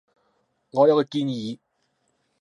[0.71, 1.59] 我有個建議